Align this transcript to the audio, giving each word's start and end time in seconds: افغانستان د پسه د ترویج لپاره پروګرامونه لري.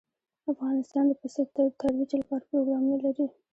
افغانستان 0.51 1.03
د 1.07 1.11
پسه 1.21 1.41
د 1.55 1.59
ترویج 1.79 2.11
لپاره 2.19 2.47
پروګرامونه 2.49 2.97
لري. 3.05 3.25